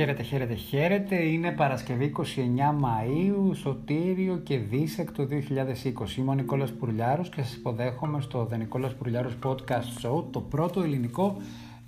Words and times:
Χαίρετε, 0.00 0.22
χαίρετε, 0.22 0.54
χαίρετε. 0.54 1.16
Είναι 1.16 1.50
Παρασκευή 1.50 2.12
29 2.16 2.20
Μαΐου, 2.80 3.54
Σωτήριο 3.54 4.36
και 4.36 4.58
Δίσεκτο 4.58 5.26
2020. 5.26 6.16
Είμαι 6.16 6.30
ο 6.30 6.34
Νικόλας 6.34 6.72
Πουρλιάρος 6.72 7.28
και 7.28 7.42
σας 7.42 7.54
υποδέχομαι 7.54 8.20
στο 8.20 8.48
The 8.52 8.58
Νικόλας 8.58 8.94
Πουρλιάρος 8.94 9.38
Podcast 9.44 10.02
Show, 10.02 10.24
το 10.30 10.40
πρώτο 10.40 10.82
ελληνικό 10.82 11.36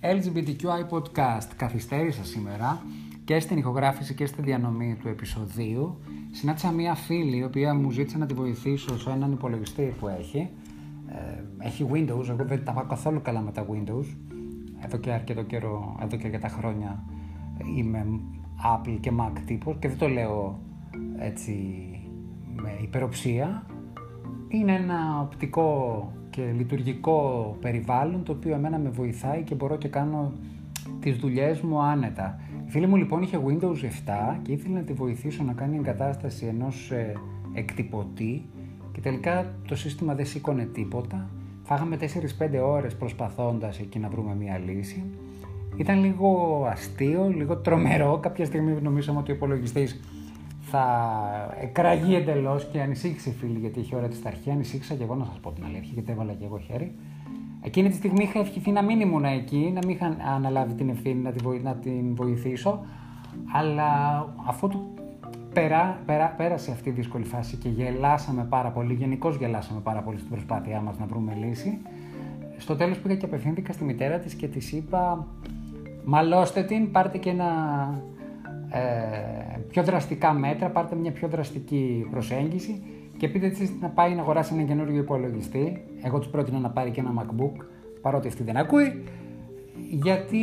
LGBTQI 0.00 0.88
podcast. 0.90 1.48
Καθυστέρησα 1.56 2.24
σήμερα 2.24 2.82
και 3.24 3.40
στην 3.40 3.58
ηχογράφηση 3.58 4.14
και 4.14 4.26
στη 4.26 4.42
διανομή 4.42 4.98
του 5.00 5.08
επεισοδίου. 5.08 5.98
Συνάντησα 6.30 6.70
μία 6.70 6.94
φίλη, 6.94 7.36
η 7.36 7.44
οποία 7.44 7.74
μου 7.74 7.90
ζήτησε 7.90 8.18
να 8.18 8.26
τη 8.26 8.34
βοηθήσω 8.34 8.98
σε 8.98 9.10
έναν 9.10 9.32
υπολογιστή 9.32 9.94
που 10.00 10.08
έχει. 10.08 10.50
Ε, 11.12 11.66
έχει 11.66 11.86
Windows, 11.92 12.28
εγώ 12.28 12.44
δεν 12.44 12.64
τα 12.64 12.72
πάω 12.72 12.84
καθόλου 12.84 13.22
καλά 13.22 13.40
με 13.40 13.52
τα 13.52 13.66
Windows. 13.66 14.16
Εδώ 14.84 14.96
και 14.96 15.12
αρκετό 15.12 15.42
καιρό, 15.42 15.96
εδώ 16.02 16.16
και 16.16 16.26
αρκετά 16.26 16.48
χρόνια 16.48 17.04
είμαι 17.76 18.06
Apple 18.64 18.96
και 19.00 19.12
Mac 19.20 19.38
τύπος 19.46 19.76
και 19.78 19.88
δεν 19.88 19.98
το 19.98 20.08
λέω 20.08 20.60
έτσι 21.18 21.54
με 22.62 22.78
υπεροψία. 22.82 23.66
Είναι 24.48 24.74
ένα 24.74 25.20
οπτικό 25.20 26.12
και 26.30 26.52
λειτουργικό 26.56 27.56
περιβάλλον 27.60 28.22
το 28.24 28.32
οποίο 28.32 28.54
εμένα 28.54 28.78
με 28.78 28.88
βοηθάει 28.88 29.42
και 29.42 29.54
μπορώ 29.54 29.76
και 29.76 29.88
κάνω 29.88 30.32
τις 31.00 31.16
δουλειές 31.16 31.60
μου 31.60 31.82
άνετα. 31.82 32.40
Η 32.66 32.70
φίλη 32.70 32.86
μου 32.86 32.96
λοιπόν 32.96 33.22
είχε 33.22 33.40
Windows 33.46 33.76
7 34.34 34.38
και 34.42 34.52
ήθελε 34.52 34.74
να 34.74 34.82
τη 34.82 34.92
βοηθήσω 34.92 35.42
να 35.42 35.52
κάνει 35.52 35.76
εγκατάσταση 35.76 36.46
ενός 36.46 36.90
ε, 36.90 37.12
εκτυπωτή 37.52 38.44
και 38.92 39.00
τελικά 39.00 39.54
το 39.68 39.76
σύστημα 39.76 40.14
δεν 40.14 40.26
σήκωνε 40.26 40.64
τίποτα. 40.64 41.28
Φάγαμε 41.62 41.98
4-5 42.38 42.60
ώρες 42.64 42.96
προσπαθώντας 42.96 43.78
εκεί 43.78 43.98
να 43.98 44.08
βρούμε 44.08 44.34
μια 44.34 44.58
λύση 44.58 45.04
ήταν 45.76 46.04
λίγο 46.04 46.66
αστείο, 46.70 47.32
λίγο 47.36 47.56
τρομερό. 47.56 48.18
Κάποια 48.22 48.44
στιγμή 48.44 48.80
νομίζαμε 48.82 49.18
ότι 49.18 49.30
ο 49.30 49.34
υπολογιστής 49.34 50.00
θα 50.60 50.84
εκραγεί 51.60 52.14
εντελώς 52.14 52.68
και 52.72 52.80
ανησύχησε 52.80 53.30
η 53.30 53.32
φίλη 53.32 53.58
γιατί 53.58 53.80
είχε 53.80 53.96
ώρα 53.96 54.08
της 54.08 54.24
αρχή. 54.24 54.50
Ανησύχησα 54.50 54.94
και 54.94 55.02
εγώ 55.02 55.14
να 55.14 55.24
σας 55.24 55.38
πω 55.38 55.50
την 55.50 55.64
αλήθεια, 55.64 55.90
γιατί 55.92 56.12
έβαλα 56.12 56.32
και 56.32 56.44
εγώ 56.44 56.58
χέρι. 56.58 56.94
Εκείνη 57.62 57.88
τη 57.88 57.94
στιγμή 57.94 58.22
είχα 58.22 58.38
ευχηθεί 58.38 58.70
να 58.70 58.82
μην 58.82 59.00
ήμουν 59.00 59.24
εκεί, 59.24 59.70
να 59.74 59.80
μην 59.86 59.88
είχα 59.88 60.16
αναλάβει 60.34 60.74
την 60.74 60.88
ευθύνη 60.88 61.22
να 61.22 61.30
την, 61.30 61.60
να 61.62 61.74
την 61.74 62.14
βοηθήσω. 62.14 62.80
Αλλά 63.52 63.88
αφού 64.46 64.68
του 64.68 64.94
περά, 65.52 66.00
περά, 66.06 66.34
πέρασε 66.36 66.70
αυτή 66.70 66.88
η 66.88 66.92
δύσκολη 66.92 67.24
φάση 67.24 67.56
και 67.56 67.68
γελάσαμε 67.68 68.46
πάρα 68.48 68.68
πολύ, 68.68 68.94
γενικώς 68.94 69.36
γελάσαμε 69.36 69.80
πάρα 69.80 70.00
πολύ 70.00 70.18
στην 70.18 70.30
προσπάθειά 70.30 70.80
μας 70.80 70.98
να 70.98 71.06
βρούμε 71.06 71.34
λύση. 71.34 71.78
Στο 72.56 72.76
τέλος 72.76 72.98
πήγα 72.98 73.14
και 73.14 73.24
απευθύνθηκα 73.24 73.72
στη 73.72 73.84
μητέρα 73.84 74.18
της 74.18 74.34
και 74.34 74.48
της 74.48 74.72
είπα 74.72 75.26
μαλώστε 76.04 76.62
την, 76.62 76.90
πάρτε 76.90 77.18
και 77.18 77.30
ένα 77.30 77.48
ε, 78.70 79.58
πιο 79.68 79.82
δραστικά 79.82 80.32
μέτρα, 80.32 80.68
πάρτε 80.68 80.94
μια 80.96 81.12
πιο 81.12 81.28
δραστική 81.28 82.06
προσέγγιση 82.10 82.82
και 83.16 83.28
πείτε 83.28 83.48
της 83.48 83.72
να 83.80 83.88
πάει 83.88 84.14
να 84.14 84.20
αγοράσει 84.20 84.54
ένα 84.54 84.62
καινούριο 84.62 85.00
υπολογιστή. 85.00 85.84
Εγώ 86.02 86.18
του 86.18 86.30
πρότεινα 86.30 86.58
να 86.58 86.70
πάρει 86.70 86.90
και 86.90 87.00
ένα 87.00 87.12
MacBook, 87.18 87.64
παρότι 88.00 88.28
αυτή 88.28 88.42
δεν 88.42 88.56
ακούει, 88.56 89.04
γιατί 89.90 90.38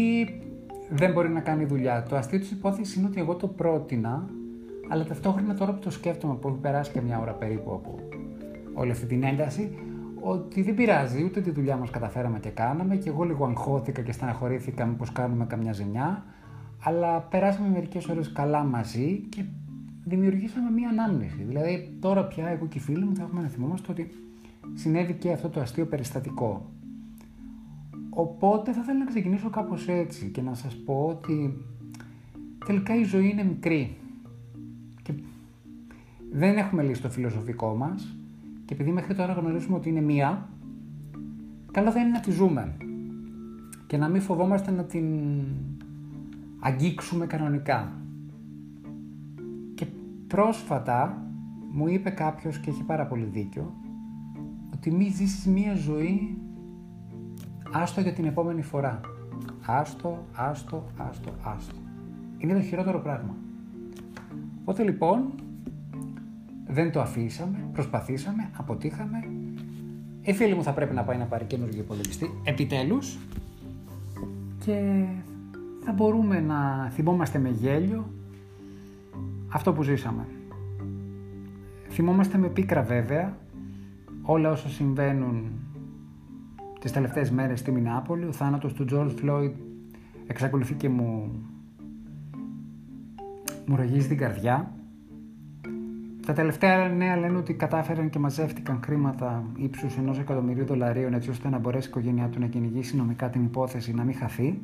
δεν 0.89 1.11
μπορεί 1.11 1.30
να 1.30 1.39
κάνει 1.39 1.65
δουλειά. 1.65 2.05
Το 2.09 2.15
αστείο 2.15 2.39
της 2.39 2.52
υπόθεσης 2.52 2.95
είναι 2.95 3.07
ότι 3.07 3.19
εγώ 3.19 3.35
το 3.35 3.47
πρότεινα, 3.47 4.30
αλλά 4.90 5.04
ταυτόχρονα 5.04 5.54
τώρα 5.54 5.73
που 5.73 5.80
το 5.80 5.90
σκέφτομαι, 5.90 6.36
που 6.36 6.48
έχει 6.48 6.58
περάσει 6.58 6.92
και 6.92 7.02
μια 7.02 7.20
ώρα 7.20 7.32
περίπου 7.32 7.73
από 7.73 8.00
όλη 8.73 8.92
αυτή 8.92 9.06
την 9.06 9.23
ένταση, 9.23 9.78
ότι 10.22 10.62
δεν 10.62 10.76
πειράζει, 10.76 11.23
ούτε 11.23 11.42
τη 11.42 11.52
δουλειά 11.52 11.78
μας 11.78 11.90
καταφέραμε 11.90 12.40
και 12.40 12.50
κάναμε 12.50 12.95
και 12.95 13.10
εγώ 13.10 13.23
λίγο 13.23 13.45
αγχώθηκα 13.45 14.02
και 14.02 14.12
στεναχωρήθηκα 14.12 14.86
μήπως 14.86 15.12
κάνουμε 15.12 15.45
καμιά 15.45 15.73
ζημιά, 15.73 16.23
αλλά 16.84 17.20
περάσαμε 17.20 17.70
μερικές 17.70 18.08
ώρες 18.08 18.32
καλά 18.32 18.64
μαζί 18.64 19.26
και 19.30 19.44
δημιουργήσαμε 20.04 20.72
μία 20.72 20.89
ανάμνηση. 20.89 21.44
Δηλαδή 21.48 21.98
τώρα 21.99 22.23
πια 22.23 22.48
εγώ 22.48 22.66
και 22.66 22.78
οι 22.78 22.82
φίλοι 22.82 23.05
μου 23.05 23.16
θα 23.16 23.23
έχουμε 23.23 23.42
να 23.42 23.48
θυμόμαστε 23.48 23.92
ότι 23.92 24.10
συνέβη 24.73 25.14
και 25.14 25.32
αυτό 25.32 25.49
το 25.49 25.60
αστείο 25.60 25.86
περιστατικό. 25.86 26.72
Οπότε 28.10 28.73
θα 28.73 28.80
ήθελα 28.82 28.99
να 28.99 29.05
ξεκινήσω 29.05 29.49
κάπως 29.49 29.88
έτσι 29.88 30.30
και 30.30 30.42
να 30.42 30.54
σας 30.54 30.76
πω 30.76 31.05
ότι 31.10 31.66
τελικά 32.66 32.95
η 32.95 33.04
ζωή 33.04 33.30
είναι 33.30 33.44
μικρή 33.44 33.98
και 34.08 34.08
δεν 36.32 36.58
έχουμε 36.58 36.84
λύσει 36.84 37.02
το 37.02 37.10
φιλοσοφικό 37.10 37.76
μας 37.76 38.17
και 38.66 38.73
επειδή 38.73 38.92
μέχρι 38.92 39.16
τώρα 39.16 39.34
γνωρίζουμε 39.34 39.76
ότι 39.76 39.90
είναι 39.90 40.02
μία, 40.02 40.50
καλό 41.72 41.92
θα 41.92 42.00
είναι 42.00 42.10
να 42.10 42.20
τη 42.20 42.32
ζούμε 42.32 42.76
και 43.88 43.98
να 43.98 44.08
μην 44.08 44.22
φοβόμαστε 44.22 44.72
να 44.72 44.84
την 44.84 45.06
αγγίξουμε 46.60 47.26
κανονικά. 47.26 47.92
Και 49.76 49.86
πρόσφατα 50.28 51.23
μου 51.72 51.88
είπε 51.88 52.10
κάποιος 52.10 52.60
και 52.60 52.70
έχει 52.70 52.84
πάρα 52.84 53.06
πολύ 53.06 53.26
δίκιο 53.26 53.73
ότι 54.73 54.92
μη 54.92 55.10
ζήσεις 55.10 55.46
μία 55.46 55.76
ζωή 55.76 56.38
άστο 57.72 58.02
για 58.02 58.14
την 58.14 58.26
επόμενη 58.26 58.61
φορά. 58.61 59.00
Άστο, 59.66 60.26
άστο, 60.36 60.84
άστο, 60.98 61.32
άστο. 61.44 61.76
Είναι 62.38 62.54
το 62.54 62.61
χειρότερο 62.61 63.00
πράγμα. 63.00 63.36
Οπότε 64.61 64.84
λοιπόν 64.84 65.32
δεν 66.71 66.91
το 66.91 67.02
αφήσαμε, 67.02 67.69
προσπαθήσαμε, 67.73 68.49
αποτύχαμε. 68.57 69.17
Η 70.21 70.33
φίλη 70.33 70.55
μου 70.55 70.63
θα 70.63 70.73
πρέπει 70.73 70.93
να 70.93 71.03
πάει 71.03 71.17
να 71.17 71.25
πάρει 71.25 71.45
καινούργιο 71.45 71.81
υπολογιστή, 71.81 72.41
επιτέλους. 72.43 73.17
Και 74.65 75.05
θα 75.85 75.91
μπορούμε 75.91 76.39
να 76.39 76.89
θυμόμαστε 76.89 77.39
με 77.39 77.49
γέλιο 77.49 78.13
αυτό 79.53 79.73
που 79.73 79.83
ζήσαμε. 79.83 80.27
Θυμόμαστε 81.89 82.37
με 82.37 82.47
πίκρα 82.47 82.81
βέβαια 82.81 83.37
όλα 84.21 84.51
όσα 84.51 84.69
συμβαίνουν 84.69 85.51
τις 86.80 86.91
τελευταίες 86.91 87.31
μέρες 87.31 87.59
στη 87.59 87.71
Μινάπολη. 87.71 88.25
Ο 88.25 88.31
θάνατος 88.31 88.73
του 88.73 88.86
George 88.91 89.13
Floyd 89.23 89.51
εξακολουθεί 90.27 90.73
και 90.73 90.89
μου, 90.89 91.31
μου 93.65 93.75
ρογίζει 93.75 94.07
την 94.07 94.17
καρδιά. 94.17 94.73
Τα 96.30 96.36
τελευταία 96.36 96.88
νέα 96.88 97.17
λένε 97.17 97.38
ότι 97.38 97.54
κατάφεραν 97.54 98.10
και 98.10 98.20
μαζεύτηκαν 98.20 98.80
χρήματα 98.84 99.44
ύψους 99.56 99.98
ενός 99.98 100.20
εκατομμυρίου 100.20 100.66
δολαρίων 100.66 101.14
έτσι 101.14 101.30
ώστε 101.30 101.50
να 101.50 101.58
μπορέσει 101.58 101.88
η 101.88 101.90
οικογένειά 101.90 102.28
του 102.28 102.40
να 102.40 102.45
κυνηγήσει 102.48 102.95
νομικά 102.95 103.30
την 103.30 103.44
υπόθεση 103.44 103.94
να 103.94 104.04
μην 104.04 104.16
χαθεί. 104.16 104.62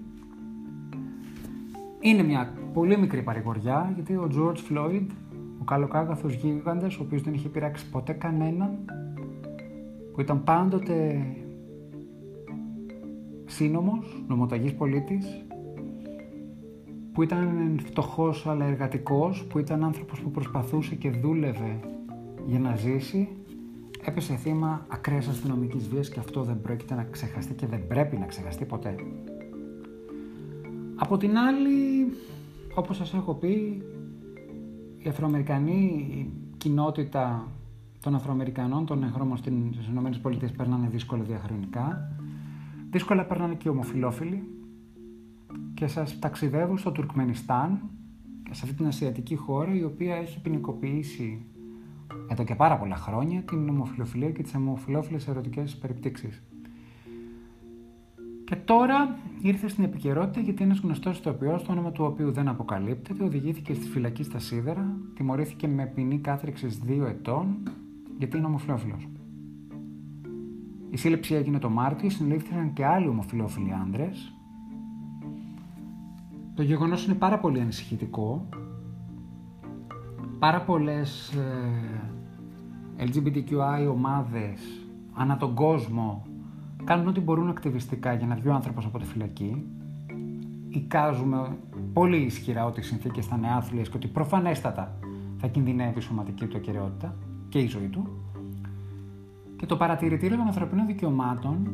Είναι 2.00 2.24
μια 2.24 2.54
πολύ 2.74 2.98
μικρή 2.98 3.22
παρηγοριά 3.22 3.92
γιατί 3.96 4.14
ο 4.14 4.30
George 4.36 4.72
Floyd, 4.72 5.06
ο 5.62 5.64
καλοκάγαθος 5.64 6.34
γίγαντας, 6.34 6.98
ο 6.98 7.04
οποίος 7.04 7.22
δεν 7.22 7.34
είχε 7.34 7.50
πειράξει 7.50 7.90
ποτέ 7.90 8.14
κανέναν, 8.14 8.78
που 10.14 10.22
ήταν 10.22 10.44
πάντοτε 10.44 11.26
σύνομος, 13.46 14.24
νομοταγής 14.28 14.74
πολίτης, 14.74 15.45
που 17.16 17.24
ήταν 17.24 17.80
φτωχός 17.86 18.48
αλλά 18.48 18.66
εργατικός, 18.66 19.46
που 19.50 19.60
ήταν 19.60 19.84
άνθρωπος 19.84 20.20
που 20.20 20.32
προσπαθούσε 20.32 20.96
και 20.96 21.10
δούλευε 21.10 21.80
για 22.46 22.60
να 22.60 22.76
ζήσει, 22.76 23.28
έπεσε 24.06 24.36
θύμα 24.36 24.86
ακραίας 24.90 25.28
αστυνομικής 25.28 25.88
βίας 25.88 26.10
και 26.10 26.20
αυτό 26.20 26.44
δεν 26.44 26.62
πρόκειται 26.62 26.96
να 26.96 27.04
ξεχαστεί 27.04 27.54
και 27.54 27.66
δεν 27.66 27.88
πρέπει 27.88 28.18
να 28.18 28.26
ξεχαστεί 28.26 28.66
ποτέ. 28.66 28.96
Από 30.96 31.18
την 31.18 31.38
άλλη, 31.38 32.08
όπως 32.74 32.98
σας 32.98 33.14
έχω 33.14 33.34
πει, 33.34 33.82
η 34.98 35.10
Αφροαμερικανή 35.10 36.30
κοινότητα 36.58 37.48
των 38.02 38.16
Αφροαμερικανών, 38.16 38.86
των 38.86 39.04
εγχρώμων 39.04 39.38
στις 39.38 39.54
ΗΠΑ 40.18 40.30
περνάνε 40.58 40.88
δύσκολα 40.88 41.24
διαχρονικά. 41.24 42.12
Δύσκολα 42.92 43.26
περνάνε 43.26 43.54
και 43.54 43.68
οι 43.68 43.72
ομοφιλόφιλοι, 43.72 44.55
και 45.74 45.88
σας 45.88 46.20
ταξιδεύω 46.20 46.78
στο 46.78 46.92
Τουρκμενιστάν 46.92 47.82
και 48.44 48.54
σε 48.54 48.62
αυτή 48.64 48.76
την 48.76 48.88
ασιατική 48.88 49.36
χώρα 49.36 49.76
η 49.76 49.84
οποία 49.84 50.16
έχει 50.16 50.42
ποινικοποιήσει 50.42 51.46
εδώ 52.28 52.44
και 52.44 52.56
πάρα 52.56 52.78
πολλά 52.78 52.96
χρόνια 52.96 53.42
την 53.42 53.70
ομοφιλοφιλία 53.70 54.32
και 54.32 54.44
τις 54.44 54.56
ομοφιλόφιλες 54.56 55.28
ερωτικές 55.28 55.76
περιπτύξεις. 55.76 56.44
Και 58.46 58.56
τώρα 58.56 59.18
ήρθε 59.42 59.68
στην 59.68 59.84
επικαιρότητα 59.84 60.40
γιατί 60.40 60.64
ένας 60.64 60.80
γνωστός 60.80 61.18
ηθοποιός, 61.18 61.64
το 61.64 61.72
όνομα 61.72 61.92
του 61.92 62.06
οποίου 62.06 62.32
δεν 62.32 62.48
αποκαλύπτεται, 62.48 63.24
οδηγήθηκε 63.24 63.74
στη 63.74 63.88
φυλακή 63.88 64.24
στα 64.24 64.40
Σίδερα, 64.40 64.98
τιμωρήθηκε 65.16 65.68
με 65.68 65.86
ποινή 65.86 66.20
κάθριξης 66.20 66.80
δύο 66.80 67.06
ετών 67.06 67.58
γιατί 68.18 68.38
είναι 68.38 68.46
ομοφιλόφιλος. 68.46 69.08
Η 70.90 70.98
σύλληψη 70.98 71.36
έγινε 71.36 71.60
το 71.60 71.70
Μάρτιο, 71.70 72.10
συνελήφθηκαν 72.10 72.74
και 72.74 72.86
άλλοι 72.86 73.08
ομοφιλόφιλοι 73.08 73.74
άνδρες, 73.74 74.35
το 76.56 76.64
γεγονός 76.64 77.06
είναι 77.06 77.16
πάρα 77.16 77.40
πολύ 77.40 77.60
ανησυχητικό. 77.60 78.48
Πάρα 80.40 80.62
πολλές 80.62 81.34
ε, 82.98 83.06
LGBTQI 83.06 83.92
ομάδες 83.92 84.60
ανά 85.14 85.38
τον 85.38 85.54
κόσμο 85.54 86.26
κάνουν 86.84 87.08
ό,τι 87.08 87.20
μπορούν 87.20 87.50
ακτιβιστικά 87.50 88.14
για 88.14 88.28
να 88.28 88.36
βγει 88.36 88.48
ο 88.48 88.54
άνθρωπος 88.54 88.86
από 88.86 89.00
τη 89.00 89.06
φυλακή. 89.06 89.66
Εικάζουμε 90.70 91.58
πολύ 91.94 92.18
ισχυρά 92.18 92.66
ότι 92.66 92.80
οι 92.80 92.84
συνθήκες 92.84 93.26
θα 93.26 93.36
είναι 93.38 93.54
άθλιες 93.54 93.90
και 93.90 93.98
ότι 93.98 94.08
προφανέστατα 94.08 95.00
θα 95.38 95.48
κινδυνεύει 95.48 95.98
η 95.98 96.02
σωματική 96.02 96.46
του 96.46 96.58
ακαιρεότητα 96.58 97.16
και 97.50 97.60
η 97.60 97.68
ζωή 97.68 97.88
του. 97.88 98.08
Και 99.56 99.66
το 99.66 99.78
παρατηρητήριο 99.78 100.38
των 100.38 100.46
ανθρωπίνων 100.46 100.86
δικαιωμάτων 100.86 101.72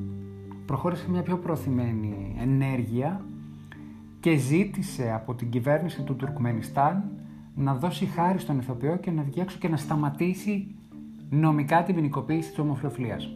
προχώρησε 0.65 1.09
μια 1.09 1.21
πιο 1.21 1.37
προωθημένη 1.37 2.35
ενέργεια 2.39 3.25
και 4.21 4.35
ζήτησε 4.35 5.11
από 5.13 5.33
την 5.33 5.49
κυβέρνηση 5.49 6.01
του 6.01 6.15
Τουρκμενιστάν 6.15 7.03
να 7.55 7.75
δώσει 7.75 8.05
χάρη 8.05 8.39
στον 8.39 8.59
ηθοποιό 8.59 8.97
και 8.97 9.11
να 9.11 9.23
βγει 9.23 9.39
έξω 9.39 9.57
και 9.57 9.67
να 9.67 9.77
σταματήσει 9.77 10.75
νομικά 11.29 11.83
την 11.83 11.95
ποινικοποίηση 11.95 12.49
της 12.49 12.59
ομοφιλοφιλίας. 12.59 13.29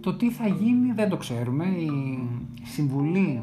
Το 0.00 0.14
τι 0.14 0.30
θα 0.30 0.46
γίνει 0.46 0.92
δεν 0.92 1.08
το 1.08 1.16
ξέρουμε. 1.16 1.64
Η 1.64 2.18
συμβουλή 2.64 3.42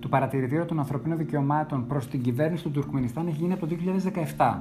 του 0.00 0.08
Παρατηρητήριου 0.08 0.64
των 0.64 0.78
Ανθρωπίνων 0.78 1.18
Δικαιωμάτων 1.18 1.86
προς 1.86 2.08
την 2.08 2.22
κυβέρνηση 2.22 2.62
του 2.62 2.70
Τουρκμενιστάν 2.70 3.26
έχει 3.26 3.36
γίνει 3.36 3.52
από 3.52 3.66
το 3.66 3.76
2017. 4.36 4.58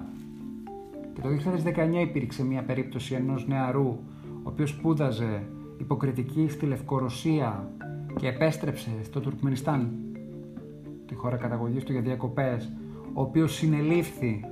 Και 1.14 1.22
το 1.22 1.30
2019 1.30 2.02
υπήρξε 2.02 2.44
μια 2.44 2.64
περίπτωση 2.64 3.14
ενός 3.14 3.48
νεαρού 3.48 3.88
ο 4.44 4.50
οποίος 4.50 4.70
σπούδαζε 4.70 5.44
υποκριτική 5.78 6.48
στη 6.50 6.66
Λευκορωσία 6.66 7.72
και 8.20 8.28
επέστρεψε 8.28 8.90
στο 9.04 9.20
Τουρκμενιστάν, 9.20 9.90
τη 11.06 11.16
χώρα 11.16 11.36
καταγωγής 11.36 11.84
του 11.84 11.92
για 11.92 12.02
διακοπές, 12.02 12.72
ο 13.14 13.22
οποίος 13.22 13.54
συνελήφθη 13.56 14.46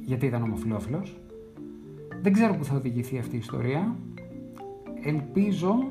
γιατί 0.00 0.26
ήταν 0.26 0.42
ομοφιλόφιλος. 0.42 1.20
Δεν 2.22 2.32
ξέρω 2.32 2.54
που 2.54 2.64
θα 2.64 2.76
οδηγηθεί 2.76 3.18
αυτή 3.18 3.34
η 3.34 3.38
ιστορία. 3.38 3.96
Ελπίζω 5.04 5.90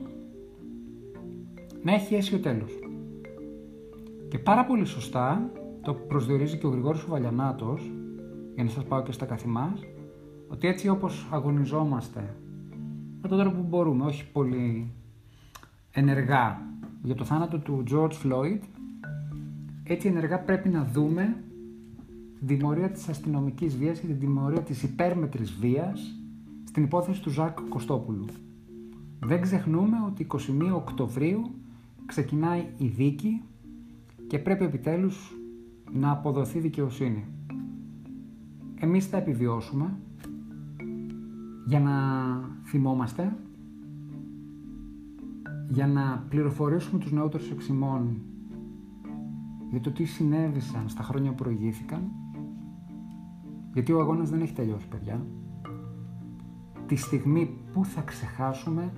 να 1.83 1.93
έχει 1.93 2.15
αίσιο 2.15 2.39
τέλος. 2.39 2.79
Και 4.27 4.39
πάρα 4.39 4.65
πολύ 4.65 4.85
σωστά 4.85 5.51
το 5.81 5.93
προσδιορίζει 5.93 6.57
και 6.57 6.65
ο 6.65 6.69
Γρηγόρης 6.69 7.05
Βαλιανάτος, 7.05 7.91
για 8.53 8.63
να 8.63 8.69
σας 8.69 8.83
πάω 8.83 9.03
και 9.03 9.11
στα 9.11 9.25
καθημάς, 9.25 9.79
ότι 10.47 10.67
έτσι 10.67 10.89
όπως 10.89 11.27
αγωνιζόμαστε 11.31 12.35
με 13.21 13.27
τον 13.27 13.39
τρόπο 13.39 13.55
που 13.57 13.67
μπορούμε, 13.67 14.05
όχι 14.05 14.31
πολύ 14.31 14.91
ενεργά 15.91 16.61
για 17.03 17.15
το 17.15 17.23
θάνατο 17.23 17.59
του 17.59 17.83
George 17.91 18.11
Floyd, 18.23 18.59
έτσι 19.83 20.07
ενεργά 20.07 20.39
πρέπει 20.39 20.69
να 20.69 20.83
δούμε 20.83 21.43
την 22.37 22.47
τιμωρία 22.47 22.89
της 22.89 23.09
αστυνομικής 23.09 23.77
βίας 23.77 23.99
και 23.99 24.07
την 24.07 24.19
τιμωρία 24.19 24.61
της 24.61 24.83
υπέρμετρης 24.83 25.53
βίας 25.53 26.19
στην 26.63 26.83
υπόθεση 26.83 27.21
του 27.21 27.29
Ζακ 27.29 27.59
Κωστόπουλου. 27.69 28.25
Δεν 29.19 29.41
ξεχνούμε 29.41 29.97
ότι 30.05 30.27
21 30.31 30.37
Οκτωβρίου 30.73 31.51
ξεκινάει 32.05 32.65
η 32.77 32.87
δίκη 32.87 33.41
και 34.27 34.39
πρέπει 34.39 34.63
επιτέλους 34.63 35.35
να 35.91 36.11
αποδοθεί 36.11 36.59
δικαιοσύνη. 36.59 37.25
Εμείς 38.79 39.05
θα 39.05 39.17
επιβιώσουμε 39.17 39.97
για 41.65 41.79
να 41.79 41.93
θυμόμαστε, 42.63 43.35
για 45.67 45.87
να 45.87 46.25
πληροφορήσουμε 46.29 46.99
τους 46.99 47.11
νεότερους 47.11 47.51
εξημών 47.51 48.21
για 49.69 49.81
το 49.81 49.91
τι 49.91 50.05
συνέβησαν 50.05 50.89
στα 50.89 51.03
χρόνια 51.03 51.29
που 51.29 51.43
προηγήθηκαν, 51.43 52.11
γιατί 53.73 53.91
ο 53.91 53.99
αγώνας 53.99 54.29
δεν 54.29 54.41
έχει 54.41 54.53
τελειώσει, 54.53 54.87
παιδιά. 54.87 55.25
Τη 56.85 56.95
στιγμή 56.95 57.57
που 57.73 57.85
θα 57.85 58.01
ξεχάσουμε, 58.01 58.93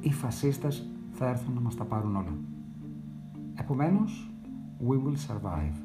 οι 0.00 0.12
φασίστες 0.12 0.90
θα 1.10 1.28
έρθουν 1.28 1.54
να 1.54 1.60
μας 1.60 1.74
τα 1.74 1.84
πάρουν 1.84 2.16
όλα. 2.16 2.36
Επομένως, 3.54 4.34
we 4.88 4.94
will 4.94 5.16
survive. 5.28 5.76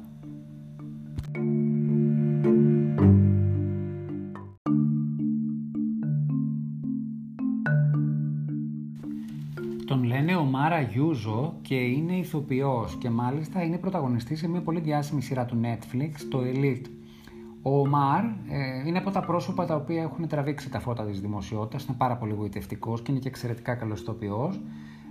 Μάρα 10.60 10.80
Γιούζο 10.80 11.54
και 11.62 11.74
είναι 11.74 12.16
ηθοποιός 12.16 12.96
και 12.96 13.10
μάλιστα 13.10 13.62
είναι 13.62 13.78
πρωταγωνιστής 13.78 14.38
σε 14.38 14.48
μια 14.48 14.60
πολύ 14.60 14.80
διάσημη 14.80 15.22
σειρά 15.22 15.44
του 15.44 15.60
Netflix, 15.62 16.10
το 16.30 16.40
Elite. 16.54 16.86
Ο 17.62 17.86
Μαρ 17.86 18.24
ε, 18.24 18.82
είναι 18.86 18.98
από 18.98 19.10
τα 19.10 19.20
πρόσωπα 19.20 19.66
τα 19.66 19.74
οποία 19.74 20.02
έχουν 20.02 20.28
τραβήξει 20.28 20.70
τα 20.70 20.80
φώτα 20.80 21.04
της 21.04 21.20
δημοσιότητας, 21.20 21.84
είναι 21.84 21.96
πάρα 21.98 22.16
πολύ 22.16 22.32
γοητευτικός 22.32 23.02
και 23.02 23.10
είναι 23.10 23.20
και 23.20 23.28
εξαιρετικά 23.28 23.74
καλός 23.74 24.00
ηθοποιός. 24.00 24.60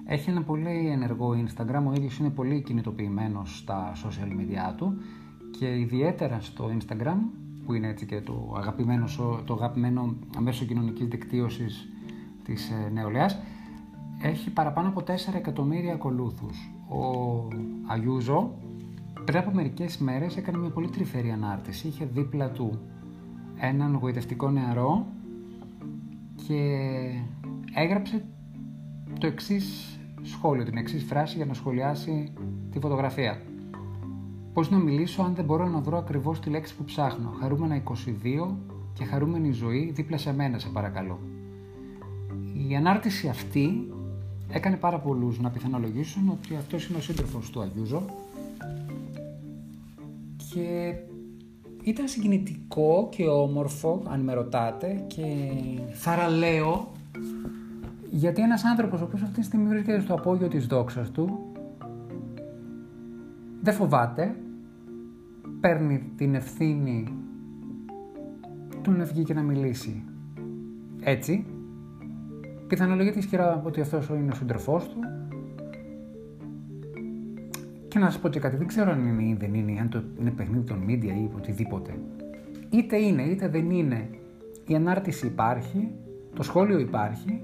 Έχει 0.06 0.30
ένα 0.30 0.42
πολύ 0.42 0.90
ενεργό 0.90 1.30
Instagram, 1.32 1.84
ο 1.88 1.94
ίδιος 1.94 2.18
είναι 2.18 2.30
πολύ 2.30 2.62
κινητοποιημένος 2.62 3.58
στα 3.58 3.92
social 3.96 4.40
media 4.40 4.74
του 4.78 4.98
και 5.60 5.80
ιδιαίτερα 5.80 6.40
στο 6.40 6.70
Instagram, 6.78 7.18
που 7.66 7.74
είναι 7.74 7.88
έτσι 7.88 8.06
και 8.06 8.22
το 8.22 8.54
αγαπημένο, 8.58 9.06
το 9.46 9.54
αγαπημένο 9.54 10.16
μέσο 10.40 10.66
κοινωνικής 10.66 11.08
δικτύωσης 11.08 11.88
της 12.44 12.70
ε, 12.70 12.90
νεολαίας, 12.94 13.40
έχει 14.22 14.50
παραπάνω 14.50 14.88
από 14.88 15.02
4 15.02 15.36
εκατομμύρια 15.36 15.94
ακολούθους. 15.94 16.72
Ο 16.90 17.48
Αγιούζο 17.88 18.54
πριν 19.26 19.38
από 19.38 19.52
μερικές 19.52 19.98
μέρες 19.98 20.38
έκανε 20.38 20.58
μια 20.58 20.70
πολύ 20.70 20.90
τρυφερή 20.90 21.32
ανάρτηση, 21.32 21.88
είχε 21.88 22.06
δίπλα 22.14 22.50
του 22.50 22.80
έναν 23.56 23.96
γοητευτικό 23.96 24.50
νεαρό 24.50 25.06
και 26.48 26.80
έγραψε 27.74 28.26
το 29.20 29.28
εξής 29.28 30.00
σχόλιο, 30.22 30.64
την 30.64 30.78
εξής 30.78 31.04
φράση 31.04 31.36
για 31.36 31.46
να 31.46 31.54
σχολιάσει 31.54 32.34
τη 32.72 32.80
φωτογραφία. 32.80 33.42
Πώς 34.54 34.70
να 34.70 34.78
μιλήσω 34.78 35.22
αν 35.22 35.36
δεν 35.36 35.46
μπορώ 35.46 35.68
να 35.68 35.80
βρω 35.80 35.98
ακριβώς 35.98 36.40
τη 36.40 36.50
λέξη 36.50 36.76
που 36.76 36.84
ψάχνω. 36.84 37.34
Χαρούμενα 37.40 37.84
22 37.84 38.56
και 38.94 39.06
χαρούμενη 39.06 39.52
ζωή 39.52 39.92
δίπλα 39.94 40.18
σε 40.18 40.34
μένα, 40.34 40.60
σε 40.60 40.70
παρακαλώ. 40.70 41.20
Η 42.70 42.76
ανάρτηση 42.76 43.28
αυτή 43.28 43.94
έκανε 44.52 44.76
πάρα 44.76 45.00
πολλούς 45.00 45.40
να 45.40 45.50
πιθανολογήσουν 45.50 46.30
ότι 46.30 46.56
αυτός 46.56 46.88
είναι 46.88 46.98
ο 46.98 47.02
σύντροφος 47.02 47.50
του 47.50 47.62
Αγιούζο 47.62 48.06
και 50.54 50.96
ήταν 51.84 52.08
συγκινητικό 52.08 53.08
και 53.12 53.28
όμορφο, 53.28 54.04
αν 54.08 54.20
με 54.20 54.34
ρωτάτε, 54.34 55.04
και 55.08 55.24
θαραλέο 55.92 56.92
γιατί 58.12 58.42
ένας 58.42 58.64
άνθρωπος 58.64 59.02
ο 59.02 59.04
οποίος 59.04 59.22
αυτή 59.22 59.40
τη 59.40 59.46
στιγμή 59.46 59.68
βρίσκεται 59.68 60.02
στο 60.02 60.14
απόγειο 60.14 60.48
της 60.48 60.68
δόξας 60.68 61.12
του 61.12 61.40
δεν 63.62 63.74
φοβάται, 63.74 64.36
παίρνει 65.60 66.12
την 66.16 66.36
ευθύνη 66.36 67.14
του 68.82 68.92
να 68.92 69.04
βγει 69.04 69.24
και 69.24 69.34
να 69.34 69.42
μιλήσει 69.42 70.04
έτσι. 71.02 71.46
Πιθανολογείται 72.70 73.20
ισχυρά 73.20 73.62
ότι 73.66 73.82
αυτός 73.82 74.08
είναι 74.08 74.32
ο 74.32 74.36
σύντροφός 74.36 74.88
του 74.88 75.00
και 77.88 78.00
να 78.00 78.06
σας 78.06 78.20
πω 78.20 78.30
και 78.30 78.40
κάτι, 78.40 78.56
δεν 78.56 78.68
ξέρω 78.68 78.92
αν 78.92 79.08
είναι 79.08 79.24
ή 79.24 79.34
δεν 79.40 79.54
είναι, 79.54 79.80
αν 79.80 79.90
το 79.90 80.04
είναι 80.20 80.32
παιχνίδι 80.32 80.64
των 80.64 80.84
media 80.88 81.04
ή 81.04 81.30
οτιδήποτε. 81.36 82.00
Είτε 82.70 82.98
είναι 82.98 83.22
είτε 83.22 83.48
δεν 83.48 83.72
είναι, 83.72 84.10
η 84.68 84.76
ανάρτηση 84.76 85.26
υπάρχει, 85.26 85.92
το 86.36 86.44
σχόλιο 86.44 86.80
υπάρχει 86.80 87.42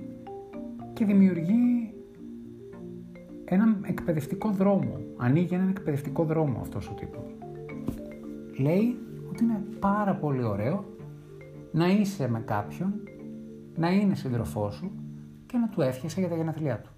και 0.93 1.05
δημιουργεί 1.05 1.93
έναν 3.45 3.83
εκπαιδευτικό 3.87 4.49
δρόμο. 4.49 4.99
Ανοίγει 5.17 5.53
έναν 5.53 5.69
εκπαιδευτικό 5.69 6.23
δρόμο 6.23 6.59
αυτός 6.61 6.89
ο 6.89 6.93
τύπος. 6.93 7.35
Λέει 8.59 8.97
ότι 9.29 9.43
είναι 9.43 9.63
πάρα 9.79 10.15
πολύ 10.15 10.43
ωραίο 10.43 10.85
να 11.71 11.87
είσαι 11.87 12.29
με 12.29 12.39
κάποιον, 12.45 12.93
να 13.75 13.91
είναι 13.91 14.15
σύντροφός 14.15 14.75
σου 14.75 14.91
και 15.55 15.61
να 15.61 15.69
του 15.69 15.81
εύχεσαι 15.81 16.19
για 16.19 16.29
τα 16.29 16.35
γενέθλιά 16.35 16.81
του. 16.81 16.89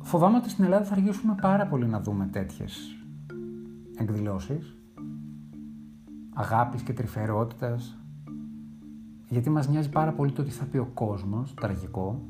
Φοβάμαι 0.00 0.36
ότι 0.36 0.50
στην 0.50 0.64
Ελλάδα 0.64 0.84
θα 0.84 0.94
αργήσουμε 0.94 1.34
πάρα 1.40 1.66
πολύ 1.66 1.86
να 1.86 2.00
δούμε 2.00 2.26
τέτοιες 2.26 2.96
εκδηλώσεις 3.96 4.76
αγάπης 6.34 6.82
και 6.82 6.92
τρυφερότητας 6.92 7.98
γιατί 9.28 9.50
μας 9.50 9.68
νοιάζει 9.68 9.90
πάρα 9.90 10.12
πολύ 10.12 10.32
το 10.32 10.42
τι 10.42 10.50
θα 10.50 10.64
πει 10.64 10.76
ο 10.76 10.90
κόσμος, 10.94 11.54
τραγικό, 11.54 12.22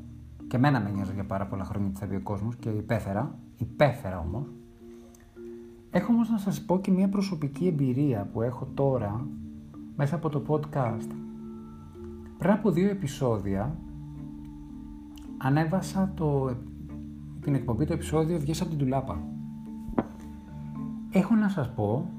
και 0.47 0.55
εμένα 0.55 0.79
με 0.79 0.89
νοιάζει 0.89 1.13
για 1.13 1.25
πάρα 1.25 1.45
πολλά 1.45 1.63
χρόνια 1.63 1.89
τι 1.89 1.99
θα 1.99 2.05
πει 2.05 2.15
ο 2.15 2.21
κόσμος 2.21 2.55
και 2.55 2.69
υπέφερα, 2.69 3.39
υπέφερα 3.57 4.19
όμως. 4.19 4.47
Έχω 5.91 6.13
όμως 6.13 6.29
να 6.29 6.37
σας 6.37 6.61
πω 6.61 6.79
και 6.79 6.91
μια 6.91 7.09
προσωπική 7.09 7.67
εμπειρία 7.67 8.29
που 8.33 8.41
έχω 8.41 8.67
τώρα 8.73 9.27
μέσα 9.95 10.15
από 10.15 10.29
το 10.29 10.43
podcast. 10.47 11.09
Πριν 12.37 12.51
από 12.51 12.71
δύο 12.71 12.89
επεισόδια 12.89 13.77
ανέβασα 15.43 16.11
το, 16.15 16.57
την 17.39 17.55
εκπομπή, 17.55 17.85
το 17.85 17.93
επεισόδιο 17.93 18.39
«Βγες 18.39 18.61
από 18.61 18.69
την 18.69 18.79
τουλάπα». 18.79 19.23
Έχω 21.11 21.35
να 21.35 21.49
σας 21.49 21.73
πω 21.73 22.09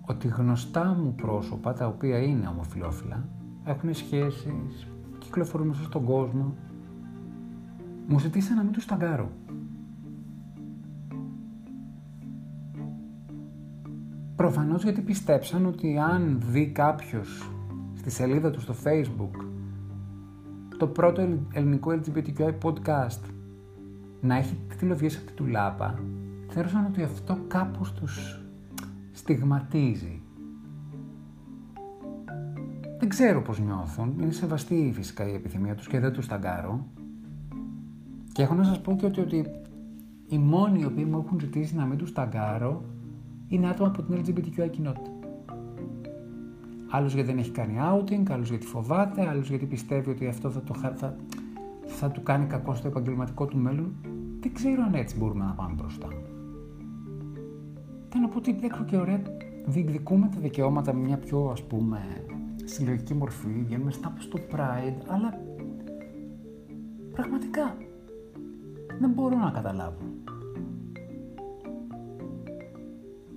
ότι 0.00 0.28
γνωστά 0.28 0.96
μου 1.02 1.14
πρόσωπα, 1.14 1.72
τα 1.72 1.86
οποία 1.86 2.18
είναι 2.18 2.48
ομοφιλόφιλα, 2.48 3.28
έχουν 3.64 3.94
σχέσεις 3.94 4.88
και 5.12 5.16
κυκλοφορούν 5.18 5.66
μέσα 5.66 5.82
στον 5.82 6.04
κόσμο, 6.04 6.54
μου 8.06 8.18
ζητήσαν 8.18 8.56
να 8.56 8.62
μην 8.62 8.72
τους 8.72 8.86
ταγκάρω. 8.86 9.30
Προφανώς 14.36 14.82
γιατί 14.82 15.00
πιστέψαν 15.00 15.66
ότι 15.66 15.98
αν 15.98 16.42
δει 16.50 16.66
κάποιος 16.66 17.50
στη 17.94 18.10
σελίδα 18.10 18.50
του 18.50 18.60
στο 18.60 18.74
facebook 18.84 19.46
το 20.76 20.86
πρώτο 20.86 21.38
ελληνικό 21.52 21.90
LGBTQI 21.90 22.54
podcast 22.62 23.20
να 24.20 24.36
έχει 24.36 24.58
τίτλο 24.68 24.96
«Βγες 24.96 25.16
από 25.16 25.26
την 25.26 25.34
τουλάπα», 25.34 25.98
θεωρούσαν 26.48 26.86
ότι 26.86 27.02
αυτό 27.02 27.38
κάπως 27.48 27.92
τους 27.92 28.40
στιγματίζει. 29.12 30.20
Δεν 32.98 33.08
ξέρω 33.08 33.42
πώς 33.42 33.60
νιώθουν, 33.60 34.14
είναι 34.20 34.32
σεβαστή 34.32 34.90
φυσικά 34.94 35.28
η 35.28 35.34
επιθυμία 35.34 35.74
τους 35.74 35.86
και 35.86 36.00
δεν 36.00 36.12
τους 36.12 36.26
ταγκάρω. 36.26 36.86
Και 38.32 38.42
έχω 38.42 38.54
να 38.54 38.64
σας 38.64 38.80
πω 38.80 38.96
και 38.96 39.06
ότι, 39.06 39.20
ότι 39.20 39.44
οι 40.28 40.38
μόνοι 40.38 40.80
οι 40.80 40.84
οποίοι 40.84 41.06
μου 41.10 41.24
έχουν 41.26 41.40
ζητήσει 41.40 41.76
να 41.76 41.84
μην 41.84 41.98
τους 41.98 42.12
ταγκάρω 42.12 42.84
είναι 43.48 43.68
άτομα 43.68 43.88
από 43.88 44.02
την 44.02 44.24
LGBTQI 44.24 44.70
κοινότητα. 44.70 45.15
Άλλος 46.96 47.14
γιατί 47.14 47.28
δεν 47.28 47.38
έχει 47.38 47.50
κάνει 47.50 47.74
outing, 47.78 48.30
άλλος 48.30 48.48
γιατί 48.48 48.66
φοβάται, 48.66 49.28
άλλος 49.28 49.48
γιατί 49.48 49.66
πιστεύει 49.66 50.10
ότι 50.10 50.26
αυτό 50.26 50.50
θα, 50.50 50.62
το, 50.62 50.74
θα, 50.74 51.16
θα 51.86 52.10
του 52.10 52.22
κάνει 52.22 52.46
κακό 52.46 52.74
στο 52.74 52.88
επαγγελματικό 52.88 53.46
του 53.46 53.56
μέλλον. 53.56 53.94
Δεν 54.40 54.54
ξέρω 54.54 54.82
αν 54.82 54.94
έτσι 54.94 55.18
μπορούμε 55.18 55.44
να 55.44 55.52
πάμε 55.52 55.74
μπροστά. 55.74 56.08
Θέλω 58.08 58.22
να 58.22 58.28
πω 58.28 58.38
ότι 58.38 58.58
έξω 58.62 58.84
και 58.84 58.96
ωραία 58.96 59.22
διεκδικούμε 59.66 60.28
τα 60.34 60.40
δικαιώματα 60.40 60.92
με 60.92 61.00
μια 61.00 61.18
πιο 61.18 61.48
ας 61.52 61.62
πούμε 61.62 62.00
συλλογική 62.64 63.14
μορφή, 63.14 63.62
βγαίνουμε 63.64 63.90
στα 63.90 64.14
στο 64.18 64.38
Pride, 64.52 65.02
αλλά 65.06 65.40
πραγματικά 67.12 67.76
δεν 69.00 69.10
μπορώ 69.10 69.36
να 69.36 69.50
καταλάβω. 69.50 69.98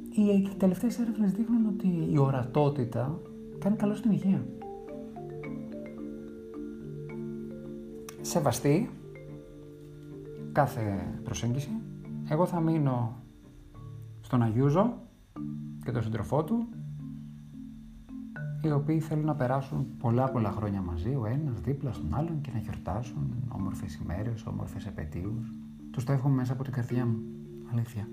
Οι 0.10 0.56
τελευταίες 0.58 1.00
έρευνες 1.00 1.32
δείχνουν 1.32 1.66
ότι 1.66 1.88
η 2.12 2.18
ορατότητα 2.18 3.20
κάνει 3.60 3.76
καλό 3.76 3.96
στην 3.96 4.12
υγεία. 4.12 4.46
Σεβαστή 8.22 8.90
κάθε 10.52 11.20
προσέγγιση. 11.24 11.70
Εγώ 12.30 12.46
θα 12.46 12.60
μείνω 12.60 13.24
στον 14.22 14.42
Αγιούζο 14.42 15.02
και 15.84 15.92
τον 15.92 16.04
σύντροφό 16.04 16.44
του 16.44 16.68
οι 18.62 18.72
οποίοι 18.72 19.00
θέλουν 19.00 19.26
να 19.26 19.36
περάσουν 19.36 19.98
πολλά 19.98 20.30
πολλά 20.30 20.52
χρόνια 20.52 20.82
μαζί, 20.82 21.16
ο 21.16 21.26
ένας 21.26 21.62
δίπλα 21.62 21.92
στον 21.92 22.16
άλλον 22.16 22.42
και 22.42 22.52
να 22.54 22.60
γιορτάσουν 22.60 23.44
όμορφες 23.48 23.96
ημέρες, 23.96 24.46
όμορφες 24.46 24.86
επαιτίους. 24.86 25.54
Τους 25.92 26.04
το 26.04 26.12
εύχομαι 26.12 26.36
μέσα 26.36 26.54
από 26.54 26.64
την 26.64 26.74
καρδιά 26.74 27.06
μου. 27.06 27.20
Αλήθεια. 27.72 28.08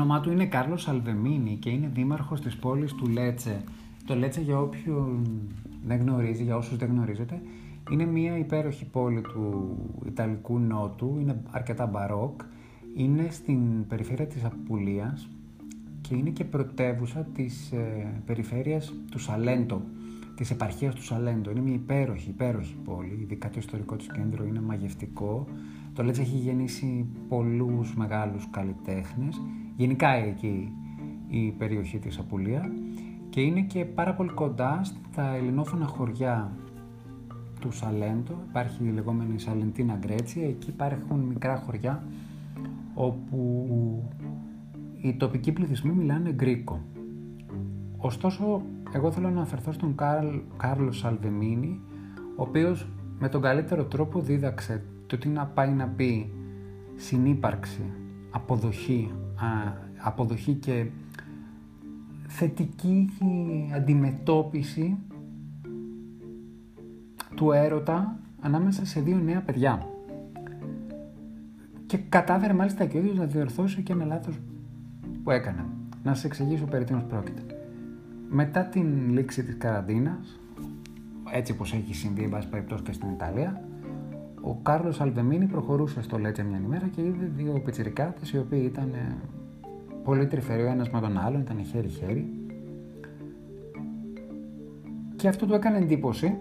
Όνομά 0.00 0.20
του 0.20 0.30
είναι 0.30 0.46
Κάρλος 0.46 0.88
Αλβεμίνη 0.88 1.56
και 1.56 1.70
είναι 1.70 1.90
δήμαρχος 1.94 2.40
της 2.40 2.56
πόλης 2.56 2.94
του 2.94 3.06
Λέτσε. 3.06 3.62
Το 4.06 4.14
Λέτσε 4.14 4.40
για 4.40 4.60
όποιον 4.60 5.26
δεν 5.86 6.00
γνωρίζει, 6.00 6.42
για 6.42 6.56
όσους 6.56 6.76
δεν 6.76 6.88
γνωρίζετε, 6.88 7.42
είναι 7.90 8.04
μια 8.04 8.38
υπέροχη 8.38 8.84
πόλη 8.84 9.20
του 9.20 9.76
Ιταλικού 10.06 10.58
Νότου, 10.58 11.16
είναι 11.20 11.42
αρκετά 11.50 11.86
μπαρόκ, 11.86 12.40
είναι 12.96 13.28
στην 13.30 13.86
περιφέρεια 13.86 14.26
της 14.26 14.44
Απουλίας 14.44 15.28
και 16.00 16.14
είναι 16.14 16.30
και 16.30 16.44
πρωτεύουσα 16.44 17.26
της 17.34 17.72
ε, 17.72 18.22
περιφέρειας 18.26 18.94
του 19.10 19.18
Σαλέντο, 19.18 19.82
της 20.34 20.50
επαρχίας 20.50 20.94
του 20.94 21.02
Σαλέντο. 21.02 21.50
Είναι 21.50 21.60
μια 21.60 21.74
υπέροχη, 21.74 22.28
υπέροχη 22.28 22.76
πόλη, 22.84 23.18
ειδικά 23.22 23.48
το 23.48 23.58
ιστορικό 23.58 23.96
της 23.96 24.06
κέντρο 24.06 24.44
είναι 24.44 24.60
μαγευτικό. 24.60 25.46
Το 25.94 26.02
Λέτσε 26.02 26.20
έχει 26.20 26.36
γεννήσει 26.36 27.06
πολλούς 27.28 27.94
μεγάλους 27.94 28.48
καλλιτέχνες, 28.50 29.40
γενικά 29.76 30.08
εκεί 30.08 30.72
η 31.28 31.50
περιοχή 31.50 31.98
της 31.98 32.18
Απουλία 32.18 32.72
και 33.30 33.40
είναι 33.40 33.60
και 33.60 33.84
πάρα 33.84 34.14
πολύ 34.14 34.30
κοντά 34.30 34.80
στα 34.84 35.34
ελληνόφωνα 35.34 35.86
χωριά 35.86 36.52
του 37.60 37.72
Σαλέντο, 37.72 38.42
υπάρχει 38.48 38.84
η 38.84 38.90
λεγόμενη 38.90 39.38
Σαλεντίνα 39.38 39.94
Γκρέτσια, 39.94 40.46
εκεί 40.46 40.68
υπάρχουν 40.68 41.20
μικρά 41.20 41.56
χωριά 41.56 42.02
όπου 42.94 43.68
οι 45.00 45.14
τοπικοί 45.14 45.52
πληθυσμοί 45.52 45.92
μιλάνε 45.92 46.32
γκρίκο. 46.32 46.80
Ωστόσο, 47.96 48.62
εγώ 48.92 49.10
θέλω 49.10 49.30
να 49.30 49.36
αναφερθώ 49.36 49.72
στον 49.72 49.94
Καρλ, 49.94 50.36
Κάρλος 50.56 50.98
Σαλβεμίνη, 50.98 51.80
ο 52.36 52.42
οποίος 52.42 52.88
με 53.18 53.28
τον 53.28 53.40
καλύτερο 53.40 53.84
τρόπο 53.84 54.20
δίδαξε 54.20 54.84
το 55.06 55.18
τι 55.18 55.28
να 55.28 55.46
πάει 55.46 55.70
να 55.70 55.86
πει 55.86 56.32
συνύπαρξη, 56.96 57.92
αποδοχή, 58.30 59.10
αποδοχή 59.98 60.54
και 60.54 60.86
θετική 62.26 63.08
αντιμετώπιση 63.74 64.96
του 67.34 67.52
έρωτα 67.52 68.18
ανάμεσα 68.40 68.86
σε 68.86 69.00
δύο 69.00 69.18
νέα 69.18 69.40
παιδιά. 69.40 69.86
Και 71.86 71.96
κατάφερε 71.96 72.52
μάλιστα 72.52 72.86
και 72.86 72.96
ο 72.96 73.00
ίδιος 73.00 73.16
να 73.16 73.24
διορθώσει 73.24 73.82
και 73.82 73.92
ένα 73.92 74.04
λάθος 74.04 74.38
που 75.22 75.30
έκανε. 75.30 75.64
Να 76.02 76.14
σας 76.14 76.24
εξηγήσω 76.24 76.64
περί 76.64 76.84
τίνος 76.84 77.04
πρόκειται. 77.04 77.42
Μετά 78.30 78.64
την 78.64 79.10
λήξη 79.10 79.44
της 79.44 79.56
καραντίνας, 79.58 80.40
έτσι 81.32 81.52
όπως 81.52 81.72
έχει 81.72 81.94
συμβεί 81.94 82.22
εν 82.22 82.30
πάση 82.30 82.48
περιπτώσει 82.48 82.82
και 82.82 82.92
στην 82.92 83.10
Ιταλία, 83.10 83.62
ο 84.40 84.54
Κάρλος 84.54 85.00
Αλβεμίνη 85.00 85.46
προχωρούσε 85.46 86.02
στο 86.02 86.18
Λέτσε 86.18 86.42
μια 86.42 86.60
ημέρα 86.64 86.88
και 86.88 87.00
είδε 87.00 87.30
δύο 87.36 87.60
πιτσιρικάτες 87.64 88.32
οι 88.32 88.38
οποίοι 88.38 88.62
ήταν 88.64 88.92
ε, 88.94 89.16
πολύ 90.04 90.26
τρυφεροί 90.26 90.62
ο 90.62 90.66
ένας 90.66 90.90
με 90.90 91.00
τον 91.00 91.18
άλλον, 91.18 91.40
ήταν 91.40 91.64
χέρι-χέρι. 91.64 92.34
Και 95.16 95.28
αυτό 95.28 95.46
του 95.46 95.54
έκανε 95.54 95.78
εντύπωση 95.78 96.36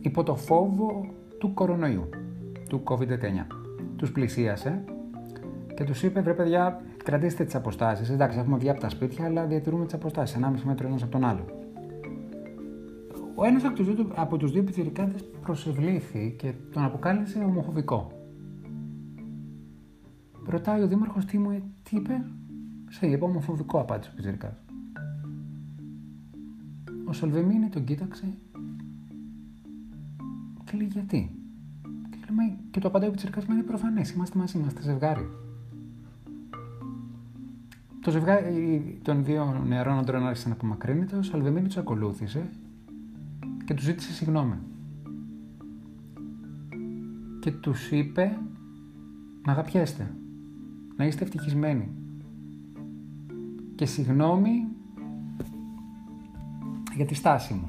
υπό 0.00 0.22
το 0.22 0.34
φόβο 0.34 1.06
του 1.38 1.54
κορονοϊού, 1.54 2.08
του 2.68 2.82
COVID-19. 2.84 3.06
Τους 3.96 4.12
πλησίασε 4.12 4.84
και 5.74 5.84
τους 5.84 6.02
είπε, 6.02 6.20
βρε 6.20 6.34
παιδιά, 6.34 6.80
κρατήστε 7.04 7.44
τις 7.44 7.54
αποστάσεις. 7.54 8.10
Εντάξει, 8.10 8.38
έχουμε 8.38 8.56
βγει 8.56 8.70
από 8.70 8.80
τα 8.80 8.88
σπίτια, 8.88 9.24
αλλά 9.24 9.44
διατηρούμε 9.44 9.84
τις 9.84 9.94
αποστάσεις, 9.94 10.36
1,5 10.36 10.62
μέτρο 10.64 10.86
ένας 10.88 11.02
από 11.02 11.10
τον 11.10 11.24
άλλο. 11.24 11.44
Ο 13.40 13.44
ένας 13.44 13.64
από 13.64 13.74
τους 13.74 13.86
δύο, 13.86 14.12
από 14.14 14.36
τους 14.36 14.52
δύο 14.52 14.64
πιτσιρικάτες 14.64 15.24
προσευλήθη 15.42 16.34
και 16.38 16.52
τον 16.72 16.82
αποκάλυψε 16.82 17.38
ομοφοβικό. 17.38 18.12
Ρωτάει 20.46 20.82
ο 20.82 20.86
δήμαρχος 20.86 21.24
τι 21.24 21.38
μου 21.38 21.62
τι 21.82 21.96
είπε, 21.96 22.24
σε 22.90 23.06
είπε 23.06 23.24
ομοφοβικό 23.24 23.80
απάντησε 23.80 24.10
ο 24.12 24.14
πιτσιρικάς. 24.14 24.64
Ο 27.04 27.12
Σολβεμίνη 27.12 27.68
τον 27.68 27.84
κοίταξε 27.84 28.26
και 30.64 30.76
λέει 30.76 30.86
γιατί; 30.86 31.30
Και, 32.10 32.16
λέμε, 32.28 32.56
και 32.70 32.80
το 32.80 32.88
απαντάει 32.88 33.08
ο 33.08 33.12
Πιτσυρκάς, 33.12 33.46
μα 33.46 33.54
είναι 33.54 33.62
προφανές, 33.62 34.10
είμαστε 34.10 34.38
μαζί, 34.38 34.58
είμαστε 34.58 34.82
ζευγάρι. 34.82 35.28
Το 38.00 38.10
ζευγάρι 38.10 38.98
των 39.02 39.24
δύο 39.24 39.62
νεαρών 39.66 39.98
αντρών 39.98 40.26
άρχισε 40.26 40.48
να 40.48 40.54
απομακρύνεται, 40.54 41.16
ο 41.16 41.22
Σαλβεμίνη 41.22 41.66
τους 41.66 41.76
ακολούθησε 41.76 42.50
και 43.68 43.74
του 43.74 43.82
ζήτησε 43.82 44.12
συγγνώμη. 44.12 44.54
Και 47.40 47.50
τους 47.50 47.90
είπε 47.90 48.38
να 49.44 49.52
αγαπιέστε, 49.52 50.14
να 50.96 51.04
είστε 51.04 51.24
ευτυχισμένοι. 51.24 51.88
Και 53.74 53.86
συγγνώμη 53.86 54.66
για 56.96 57.06
τη 57.06 57.14
στάση 57.14 57.54
μου. 57.54 57.68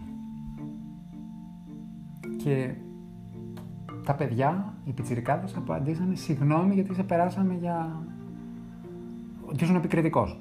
Και 2.38 2.76
τα 4.06 4.16
παιδιά, 4.16 4.78
οι 4.84 4.92
πιτσιρικάδες, 4.92 5.56
απαντήσανε 5.56 6.16
συγγνώμη 6.16 6.74
γιατί 6.74 6.94
σε 6.94 7.04
περάσαμε 7.04 7.54
για... 7.54 8.06
ότι 9.42 9.64
ήσουν 9.64 9.76
επικριτικός. 9.76 10.40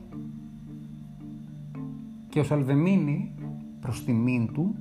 Και 2.28 2.40
ο 2.40 2.44
Σαλβεμίνη, 2.44 3.34
προς 3.80 4.04
τιμήν 4.04 4.52
του, 4.52 4.76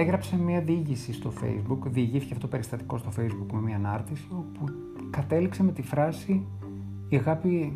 έγραψε 0.00 0.36
μια 0.36 0.60
διήγηση 0.60 1.12
στο 1.12 1.32
facebook, 1.42 1.78
διηγήθηκε 1.86 2.32
αυτό 2.32 2.44
το 2.44 2.50
περιστατικό 2.50 2.98
στο 2.98 3.08
facebook 3.16 3.52
με 3.52 3.60
μια 3.60 3.76
ανάρτηση, 3.76 4.26
όπου 4.30 4.64
κατέληξε 5.10 5.62
με 5.62 5.72
τη 5.72 5.82
φράση 5.82 6.46
«Η 7.08 7.16
αγάπη 7.16 7.72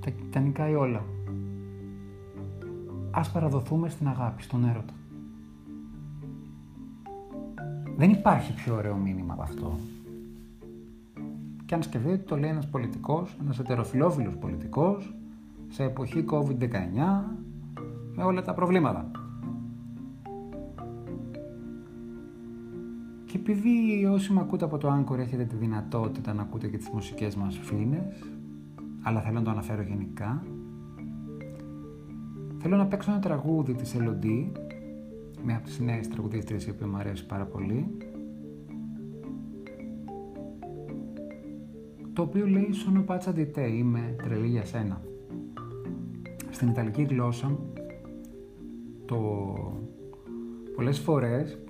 τα, 0.00 0.10
τα 0.30 0.40
νικάει 0.40 0.74
όλα». 0.74 1.04
Ας 3.10 3.30
παραδοθούμε 3.30 3.88
στην 3.88 4.08
αγάπη, 4.08 4.42
στον 4.42 4.64
έρωτα. 4.64 4.92
Δεν 7.96 8.10
υπάρχει 8.10 8.54
πιο 8.54 8.74
ωραίο 8.74 8.96
μήνυμα 8.96 9.32
από 9.32 9.42
αυτό. 9.42 9.78
Και 11.64 11.74
αν 11.74 11.82
σκεφτείτε 11.82 12.16
το 12.16 12.36
λέει 12.36 12.50
ένας 12.50 12.68
πολιτικός, 12.68 13.36
ένας 13.40 13.58
ετεροφιλόφιλος 13.58 14.36
πολιτικός, 14.36 15.14
σε 15.68 15.82
εποχή 15.82 16.24
COVID-19, 16.30 16.68
με 18.14 18.24
όλα 18.24 18.42
τα 18.42 18.54
προβλήματα. 18.54 19.10
Και 23.34 23.40
επειδή 23.40 24.04
όσοι 24.04 24.32
με 24.32 24.40
ακούτε 24.40 24.64
από 24.64 24.78
το 24.78 24.88
Anchor 24.98 25.18
έχετε 25.18 25.44
τη 25.44 25.56
δυνατότητα 25.56 26.34
να 26.34 26.42
ακούτε 26.42 26.68
και 26.68 26.76
τις 26.76 26.88
μουσικές 26.88 27.34
μας 27.36 27.58
φίνες, 27.58 28.24
αλλά 29.02 29.20
θέλω 29.20 29.38
να 29.38 29.42
το 29.42 29.50
αναφέρω 29.50 29.82
γενικά, 29.82 30.46
θέλω 32.58 32.76
να 32.76 32.86
παίξω 32.86 33.10
ένα 33.10 33.20
τραγούδι 33.20 33.74
της 33.74 33.96
Elodie, 33.98 34.46
μια 35.44 35.56
από 35.56 35.64
τις 35.64 35.80
νέες 35.80 36.08
τραγουδίστρες 36.08 36.66
η 36.66 36.70
οποία 36.70 36.86
μου 36.86 36.96
αρέσει 36.96 37.26
πάρα 37.26 37.44
πολύ, 37.44 37.96
το 42.12 42.22
οποίο 42.22 42.46
λέει 42.46 42.68
«Sono 42.72 43.04
pazza 43.06 43.34
di 43.34 43.46
te», 43.54 43.70
είμαι 43.72 44.16
τρελή 44.22 44.46
για 44.46 44.64
σένα. 44.64 45.00
Στην 46.50 46.68
Ιταλική 46.68 47.02
γλώσσα, 47.02 47.58
το... 49.04 49.18
πολλές 50.74 50.98
φορές 50.98 51.63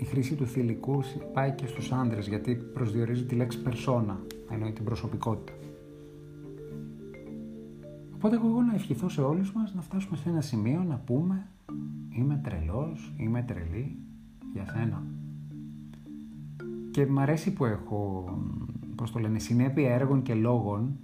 η 0.00 0.04
χρήση 0.04 0.34
του 0.34 0.46
θηλυκού 0.46 1.02
πάει 1.32 1.52
και 1.52 1.66
στους 1.66 1.92
άντρες 1.92 2.28
γιατί 2.28 2.54
προσδιορίζει 2.54 3.24
τη 3.24 3.34
λέξη 3.34 3.62
persona, 3.66 4.16
εννοεί 4.50 4.72
την 4.72 4.84
προσωπικότητα. 4.84 5.52
Οπότε 8.14 8.36
εγώ 8.36 8.62
να 8.62 8.74
ευχηθώ 8.74 9.08
σε 9.08 9.20
όλους 9.20 9.52
μας 9.52 9.74
να 9.74 9.80
φτάσουμε 9.80 10.16
σε 10.16 10.28
ένα 10.28 10.40
σημείο 10.40 10.82
να 10.82 10.96
πούμε 10.96 11.46
είμαι 12.10 12.40
τρελός, 12.44 13.12
είμαι 13.16 13.42
τρελή 13.42 13.96
για 14.52 14.66
σένα. 14.66 15.02
Και 16.90 17.06
μ' 17.06 17.18
αρέσει 17.18 17.52
που 17.52 17.64
έχω, 17.64 18.24
πώς 18.94 19.10
το 19.10 19.18
λένε, 19.18 19.38
συνέπεια 19.38 19.94
έργων 19.94 20.22
και 20.22 20.34
λόγων 20.34 20.98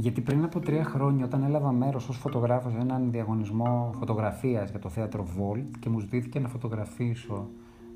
γιατί 0.00 0.20
πριν 0.20 0.44
από 0.44 0.60
τρία 0.60 0.84
χρόνια 0.84 1.24
όταν 1.24 1.42
έλαβα 1.42 1.72
μέρος 1.72 2.08
ως 2.08 2.16
φωτογράφος 2.16 2.72
σε 2.72 2.78
έναν 2.78 3.10
διαγωνισμό 3.10 3.90
φωτογραφίας 3.98 4.70
για 4.70 4.78
το 4.78 4.88
θέατρο 4.88 5.26
Volt 5.38 5.70
και 5.78 5.88
μου 5.88 5.98
ζητήθηκε 5.98 6.40
να 6.40 6.48
φωτογραφίσω 6.48 7.48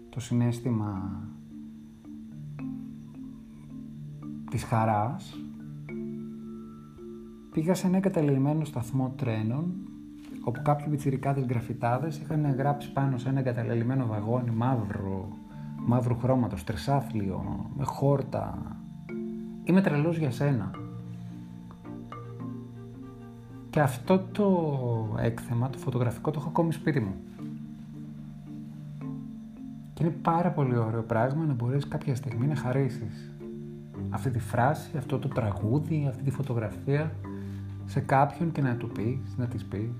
το 0.08 0.20
συνέστημα 0.20 1.20
της 4.50 4.64
χαράς 4.64 5.36
πήγα 7.50 7.74
σε 7.74 7.86
ένα 7.86 7.96
εγκαταλελειμμένο 7.96 8.64
σταθμό 8.64 9.14
τρένων 9.16 9.74
όπου 10.44 10.62
κάποιοι 10.62 10.88
πιτσιρικάδες 10.88 11.44
γραφιτάδες 11.44 12.18
είχαν 12.18 12.54
γράψει 12.54 12.92
πάνω 12.92 13.18
σε 13.18 13.28
ένα 13.28 13.38
εγκαταλελειμμένο 13.38 14.06
βαγόνι 14.06 14.50
μαύρο, 14.50 15.28
μαύρου 15.86 16.16
χρώματος, 16.18 16.64
τρισάθλιο, 16.64 17.70
με 17.76 17.84
χόρτα. 17.84 18.76
Είμαι 19.64 19.80
τρελός 19.80 20.18
για 20.18 20.30
σένα. 20.30 20.83
Και 23.74 23.80
αυτό 23.80 24.18
το 24.32 25.18
έκθεμα, 25.18 25.70
το 25.70 25.78
φωτογραφικό, 25.78 26.30
το 26.30 26.38
έχω 26.40 26.48
ακόμη 26.48 26.72
σπίτι 26.72 27.00
μου. 27.00 27.14
Και 29.94 30.04
είναι 30.04 30.14
πάρα 30.22 30.50
πολύ 30.50 30.76
ωραίο 30.76 31.02
πράγμα 31.02 31.44
να 31.44 31.52
μπορείς 31.52 31.88
κάποια 31.88 32.14
στιγμή 32.14 32.46
να 32.46 32.56
χαρίσεις 32.56 33.32
αυτή 34.10 34.30
τη 34.30 34.38
φράση, 34.38 34.96
αυτό 34.96 35.18
το 35.18 35.28
τραγούδι, 35.28 36.06
αυτή 36.08 36.22
τη 36.22 36.30
φωτογραφία 36.30 37.12
σε 37.84 38.00
κάποιον 38.00 38.52
και 38.52 38.60
να 38.60 38.76
του 38.76 38.88
πεις, 38.88 39.36
να 39.36 39.46
της 39.46 39.64
πεις 39.64 39.90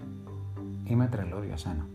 «Είμαι 0.85 1.07
τρελό 1.07 1.43
για 1.47 1.57
σένα». 1.57 1.87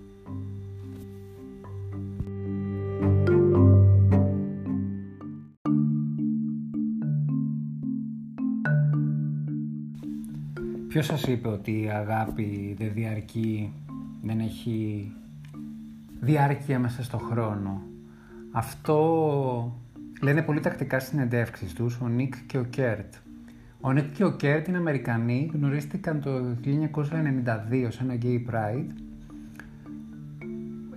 Ποιος 10.99 11.19
σας 11.19 11.27
είπε 11.27 11.47
ότι 11.47 11.81
η 11.81 11.89
αγάπη 11.89 12.75
δεν 12.77 12.91
διαρκεί, 12.93 13.73
δεν 14.21 14.39
έχει 14.39 15.11
διάρκεια 16.19 16.79
μέσα 16.79 17.03
στο 17.03 17.17
χρόνο; 17.17 17.81
Αυτό 18.51 19.79
λένε 20.21 20.41
πολύ 20.41 20.59
τακτικά 20.59 20.99
στις 20.99 21.11
συνεντεύξεις 21.11 21.73
τους 21.73 21.99
ο 22.01 22.07
Νίκ 22.07 22.33
και 22.45 22.57
ο 22.57 22.63
Κέρτ. 22.63 23.13
Ο 23.81 23.91
Νίκ 23.91 24.11
και 24.11 24.23
ο 24.23 24.31
Κέρτ 24.31 24.67
είναι 24.67 24.77
Αμερικανοί, 24.77 25.51
γνωρίστηκαν 25.53 26.21
το 26.21 26.31
1992 26.63 27.87
σε 27.89 28.03
ένα 28.03 28.17
Gay 28.21 28.51
Pride. 28.51 28.91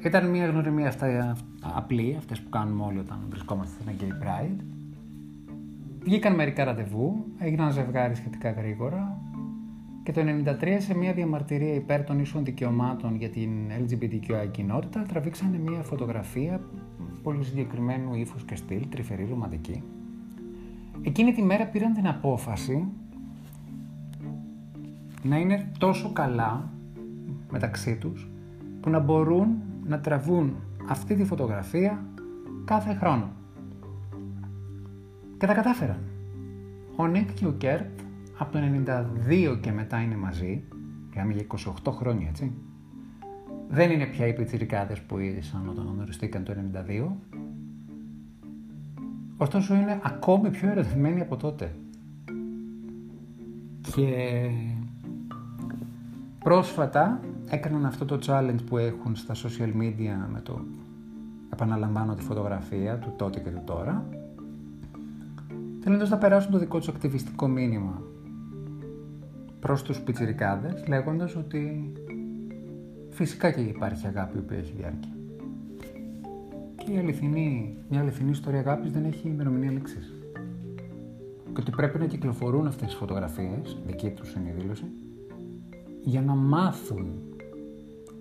Ήταν 0.04 0.30
μια 0.30 0.46
γνωριμία 0.46 0.88
αυτά 0.88 1.36
απλή, 1.60 2.14
αυτές 2.18 2.40
που 2.40 2.48
κάνουμε 2.48 2.84
όλοι 2.84 2.98
όταν 2.98 3.18
βρισκόμαστε 3.28 3.82
σε 3.82 3.90
ένα 3.90 3.98
Gay 4.00 4.24
Pride. 4.24 4.60
Βγήκαν 6.00 6.34
μερικά 6.34 6.64
ραντεβού, 6.64 7.24
έγιναν 7.38 7.72
ζευγάρι 7.72 8.14
σχετικά 8.14 8.50
γρήγορα, 8.50 9.20
και 10.02 10.12
το 10.12 10.20
1993 10.60 10.76
σε 10.78 10.94
μια 10.94 11.12
διαμαρτυρία 11.12 11.74
υπέρ 11.74 12.04
των 12.04 12.20
ίσων 12.20 12.44
δικαιωμάτων 12.44 13.16
για 13.16 13.28
την 13.28 13.50
LGBTQI 13.70 14.48
κοινότητα 14.50 15.02
τραβήξανε 15.02 15.58
μια 15.58 15.82
φωτογραφία 15.82 16.60
πολύ 17.22 17.44
συγκεκριμένου 17.44 18.14
ύφους 18.14 18.44
και 18.44 18.56
στυλ, 18.56 18.88
τρυφερή 18.88 19.26
ρομαντική. 19.30 19.82
Εκείνη 21.02 21.32
τη 21.32 21.42
μέρα 21.42 21.64
πήραν 21.64 21.92
την 21.92 22.06
απόφαση 22.08 22.84
να 25.22 25.36
είναι 25.36 25.70
τόσο 25.78 26.12
καλά 26.12 26.70
μεταξύ 27.50 27.96
τους 27.96 28.30
που 28.80 28.90
να 28.90 28.98
μπορούν 28.98 29.48
να 29.86 30.00
τραβούν 30.00 30.54
αυτή 30.88 31.14
τη 31.14 31.24
φωτογραφία 31.24 32.04
κάθε 32.64 32.94
χρόνο. 32.94 33.30
Και 35.38 35.46
τα 35.46 35.54
κατάφεραν. 35.54 35.98
Ο 36.96 37.06
Νίκ 37.06 37.32
και 37.32 37.46
ο 37.46 37.52
Κέρτ 37.52 38.00
από 38.42 38.52
το 38.52 38.58
92 39.48 39.58
και 39.60 39.72
μετά 39.72 40.00
είναι 40.00 40.16
μαζί, 40.16 40.62
μιλάμε 41.10 41.32
για 41.32 41.46
28 41.84 41.92
χρόνια 41.92 42.28
έτσι, 42.28 42.52
δεν 43.68 43.90
είναι 43.90 44.06
πια 44.06 44.26
οι 44.26 44.32
πιτσιρικάδες 44.32 45.00
που 45.00 45.18
ήτανε 45.18 45.68
όταν 45.68 45.86
γνωριστήκαν 45.94 46.44
το 46.44 46.54
92, 46.88 47.06
ωστόσο 49.36 49.74
είναι 49.74 50.00
ακόμη 50.02 50.50
πιο 50.50 50.70
ερωτευμένοι 50.70 51.20
από 51.20 51.36
τότε. 51.36 51.74
Και 53.94 54.50
πρόσφατα 56.38 57.20
έκαναν 57.48 57.86
αυτό 57.86 58.04
το 58.04 58.18
challenge 58.26 58.64
που 58.66 58.76
έχουν 58.78 59.16
στα 59.16 59.34
social 59.34 59.80
media 59.80 60.30
με 60.32 60.40
το 60.42 60.60
επαναλαμβάνω 61.52 62.14
τη 62.14 62.22
φωτογραφία 62.22 62.98
του 62.98 63.12
τότε 63.16 63.40
και 63.40 63.50
του 63.50 63.62
τώρα 63.64 64.04
θέλοντας 65.80 66.10
να 66.10 66.18
περάσουν 66.18 66.50
το 66.50 66.58
δικό 66.58 66.78
τους 66.78 66.88
ακτιβιστικό 66.88 67.48
μήνυμα 67.48 68.02
προς 69.62 69.82
τους 69.82 70.00
πιτσιρικάδες 70.00 70.86
λέγοντας 70.88 71.36
ότι 71.36 71.92
φυσικά 73.10 73.50
και 73.50 73.60
υπάρχει 73.60 74.06
αγάπη 74.06 74.38
που 74.38 74.54
έχει 74.54 74.72
διάρκεια. 74.76 75.12
Και 76.76 76.92
η 76.92 76.98
αληθινή, 76.98 77.76
μια 77.88 78.00
αληθινή 78.00 78.30
ιστορία 78.30 78.58
αγάπης 78.58 78.90
δεν 78.92 79.04
έχει 79.04 79.28
ημερομηνία 79.28 79.70
λήξης. 79.70 80.12
Και 81.44 81.60
ότι 81.60 81.70
πρέπει 81.70 81.98
να 81.98 82.06
κυκλοφορούν 82.06 82.66
αυτές 82.66 82.86
τις 82.86 82.96
φωτογραφίες, 82.96 83.78
δική 83.86 84.10
τους 84.10 84.34
είναι 84.34 84.48
η 84.48 84.60
δήλωση, 84.60 84.84
για 86.02 86.22
να 86.22 86.34
μάθουν 86.34 87.06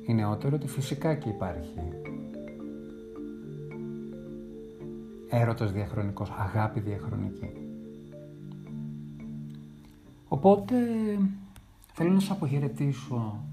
οι 0.05 0.13
νεότεροι 0.13 0.55
ότι 0.55 0.67
φυσικά 0.67 1.15
και 1.15 1.29
υπάρχει 1.29 1.79
έρωτας 5.29 5.71
διαχρονικός, 5.71 6.31
αγάπη 6.37 6.79
διαχρονική. 6.79 7.70
Οπότε 10.43 10.75
θέλω 11.93 12.11
να 12.11 12.19
σας 12.19 12.31
αποχαιρετήσω 12.31 13.43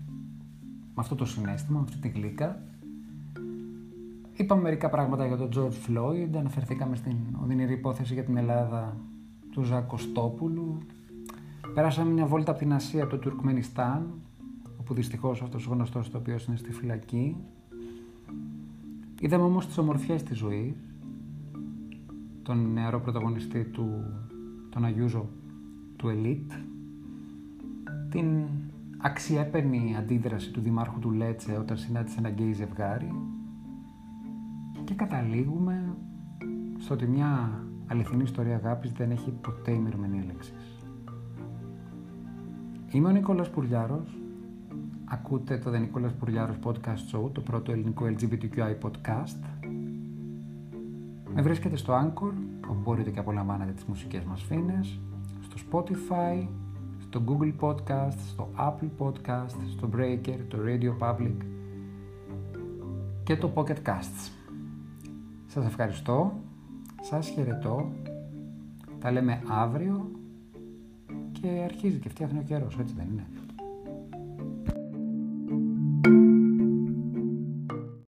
με 0.94 0.94
αυτό 0.94 1.14
το 1.14 1.24
συνέστημα, 1.24 1.78
με 1.78 1.84
αυτή 1.84 1.98
τη 2.00 2.08
γλύκα. 2.08 2.62
Είπαμε 4.32 4.62
μερικά 4.62 4.90
πράγματα 4.90 5.26
για 5.26 5.36
τον 5.36 5.48
George 5.54 5.90
Floyd, 5.90 6.28
αναφερθήκαμε 6.36 6.96
στην 6.96 7.16
οδυνηρή 7.42 7.72
υπόθεση 7.72 8.14
για 8.14 8.24
την 8.24 8.36
Ελλάδα 8.36 8.96
του 9.50 9.62
Ζακ 9.62 9.86
Κωστόπουλου. 9.86 10.78
Πέρασαμε 11.74 12.10
μια 12.10 12.26
βόλτα 12.26 12.50
από 12.50 12.60
την 12.60 12.72
Ασία, 12.72 13.02
από 13.02 13.10
το 13.10 13.18
Τουρκμενιστάν, 13.18 14.10
όπου 14.80 14.94
δυστυχώς 14.94 15.42
αυτός 15.42 15.66
ο 15.66 15.70
γνωστός 15.70 16.10
το 16.10 16.18
οποίος 16.18 16.44
είναι 16.44 16.56
στη 16.56 16.72
φυλακή. 16.72 17.36
Είδαμε 19.20 19.44
όμως 19.44 19.66
τις 19.66 19.78
ομορφιές 19.78 20.22
της 20.22 20.36
ζωής, 20.36 20.74
τον 22.42 22.72
νεαρό 22.72 23.00
πρωταγωνιστή 23.00 23.64
του, 23.64 24.04
τον 24.70 24.84
Αγιούζο 24.84 25.28
του 25.96 26.08
Ελίτ, 26.08 26.52
την 28.10 28.48
αξιέπαινη 28.98 29.96
αντίδραση 29.98 30.50
του 30.50 30.60
Δημάρχου 30.60 30.98
του 30.98 31.10
Λέτσε 31.10 31.56
όταν 31.58 31.76
συνάντησε 31.76 32.18
ένα 32.18 32.28
γκέι 32.28 32.52
ζευγάρι 32.52 33.12
και 34.84 34.94
καταλήγουμε 34.94 35.96
στο 36.78 36.94
ότι 36.94 37.06
μια 37.06 37.62
αληθινή 37.86 38.22
ιστορία 38.22 38.54
αγάπης 38.54 38.92
δεν 38.92 39.10
έχει 39.10 39.30
ποτέ 39.30 39.70
ημερομηνία 39.70 40.24
λέξης. 40.26 40.86
Είμαι 42.90 43.08
ο 43.08 43.10
Νικόλας 43.10 43.50
Πουρλιάρος, 43.50 44.18
ακούτε 45.04 45.58
το 45.58 45.70
The 45.70 45.80
Νικόλας 45.80 46.12
Πουρλιάρος 46.12 46.56
Podcast 46.64 47.12
Show, 47.12 47.30
το 47.32 47.40
πρώτο 47.40 47.72
ελληνικό 47.72 48.04
LGBTQI 48.04 48.74
podcast 48.82 49.38
Με 51.34 51.42
βρίσκεται 51.42 51.76
στο 51.76 51.94
Anchor, 51.94 52.32
όπου 52.64 52.80
μπορείτε 52.82 53.10
και 53.10 53.18
απολαμβάνετε 53.18 53.72
τις 53.72 53.84
μουσικές 53.84 54.24
μας 54.24 54.42
φίνες, 54.42 55.00
στο 55.40 55.56
Spotify, 55.70 56.48
στο 57.08 57.22
Google 57.26 57.52
Podcast, 57.60 58.18
στο 58.28 58.48
Apple 58.58 58.88
Podcast, 58.98 59.56
στο 59.70 59.88
Breaker, 59.96 60.38
το 60.48 60.58
Radio 60.64 60.98
Public 60.98 61.34
και 63.22 63.36
το 63.36 63.52
Pocket 63.54 63.82
Casts. 63.82 64.30
Σας 65.46 65.66
ευχαριστώ, 65.66 66.32
σας 67.00 67.28
χαιρετώ, 67.28 67.92
τα 68.98 69.10
λέμε 69.10 69.42
αύριο 69.48 70.10
και 71.32 71.48
αρχίζει 71.64 71.98
και 71.98 72.08
φτιάχνει 72.08 72.38
ο 72.38 72.42
καιρός, 72.42 72.78
έτσι 72.78 72.94
δεν 72.94 73.06
είναι. 73.12 73.26